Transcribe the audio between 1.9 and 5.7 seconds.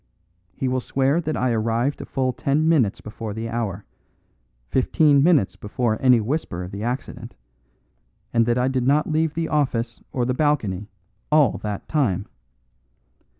a full ten minutes before the hour, fifteen minutes